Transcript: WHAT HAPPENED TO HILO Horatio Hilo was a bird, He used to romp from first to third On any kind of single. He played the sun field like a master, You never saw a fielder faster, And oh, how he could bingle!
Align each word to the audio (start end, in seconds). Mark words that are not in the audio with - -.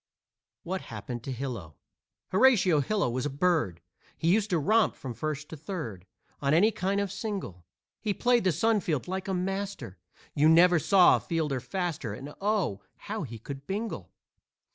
WHAT 0.63 0.81
HAPPENED 0.81 1.21
TO 1.23 1.31
HILO 1.31 1.75
Horatio 2.29 2.79
Hilo 2.79 3.07
was 3.07 3.27
a 3.27 3.29
bird, 3.29 3.81
He 4.17 4.33
used 4.33 4.49
to 4.49 4.57
romp 4.57 4.95
from 4.95 5.13
first 5.13 5.47
to 5.49 5.55
third 5.55 6.07
On 6.41 6.55
any 6.55 6.71
kind 6.71 6.99
of 6.99 7.11
single. 7.11 7.65
He 8.01 8.11
played 8.15 8.43
the 8.43 8.51
sun 8.51 8.79
field 8.79 9.07
like 9.07 9.27
a 9.27 9.33
master, 9.35 9.99
You 10.33 10.49
never 10.49 10.79
saw 10.79 11.17
a 11.17 11.19
fielder 11.19 11.59
faster, 11.59 12.15
And 12.15 12.33
oh, 12.41 12.81
how 12.95 13.21
he 13.21 13.37
could 13.37 13.67
bingle! 13.67 14.09